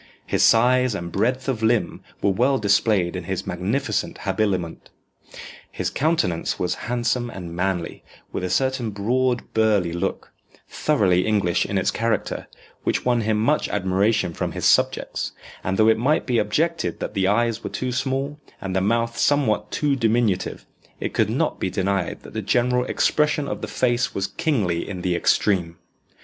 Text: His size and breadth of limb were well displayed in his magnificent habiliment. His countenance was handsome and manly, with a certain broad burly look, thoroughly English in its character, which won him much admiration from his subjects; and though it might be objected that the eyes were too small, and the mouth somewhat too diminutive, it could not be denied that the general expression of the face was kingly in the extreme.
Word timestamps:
His 0.25 0.41
size 0.41 0.95
and 0.95 1.11
breadth 1.11 1.47
of 1.47 1.61
limb 1.61 2.01
were 2.23 2.31
well 2.31 2.57
displayed 2.57 3.15
in 3.15 3.25
his 3.25 3.45
magnificent 3.45 4.17
habiliment. 4.23 4.89
His 5.71 5.91
countenance 5.91 6.57
was 6.57 6.73
handsome 6.89 7.29
and 7.29 7.55
manly, 7.55 8.03
with 8.31 8.43
a 8.43 8.49
certain 8.49 8.89
broad 8.89 9.53
burly 9.53 9.93
look, 9.93 10.31
thoroughly 10.67 11.23
English 11.27 11.67
in 11.67 11.77
its 11.77 11.91
character, 11.91 12.47
which 12.83 13.05
won 13.05 13.21
him 13.21 13.39
much 13.39 13.69
admiration 13.69 14.33
from 14.33 14.53
his 14.53 14.65
subjects; 14.65 15.33
and 15.63 15.77
though 15.77 15.87
it 15.87 15.99
might 15.99 16.25
be 16.25 16.39
objected 16.39 16.99
that 16.99 17.13
the 17.13 17.27
eyes 17.27 17.63
were 17.63 17.69
too 17.69 17.91
small, 17.91 18.39
and 18.59 18.75
the 18.75 18.81
mouth 18.81 19.19
somewhat 19.19 19.69
too 19.69 19.95
diminutive, 19.95 20.65
it 20.99 21.13
could 21.13 21.29
not 21.29 21.59
be 21.59 21.69
denied 21.69 22.23
that 22.23 22.33
the 22.33 22.41
general 22.41 22.85
expression 22.85 23.47
of 23.47 23.61
the 23.61 23.67
face 23.67 24.15
was 24.15 24.25
kingly 24.25 24.89
in 24.89 25.03
the 25.03 25.15
extreme. 25.15 25.77